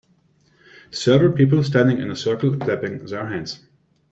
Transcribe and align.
Several 0.89 1.31
people 1.31 1.63
standing 1.63 1.99
in 1.99 2.09
a 2.09 2.15
circle 2.15 2.57
clapping 2.57 3.05
their 3.05 3.27
hands. 3.27 3.59